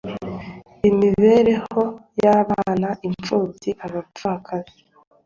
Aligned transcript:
imibereho 0.89 1.83
y 2.23 2.25
abana 2.39 2.89
impfubyi 3.07 3.71
abapfakazi 3.85 4.77